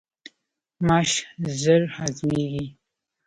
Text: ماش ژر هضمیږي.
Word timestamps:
ماش 0.87 1.11
ژر 1.59 1.81
هضمیږي. 1.97 2.65